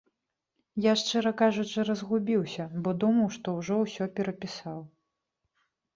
[0.85, 4.79] Я шчыра кажучы разгубіўся, бо думаў, што ўжо ўсё перапісаў.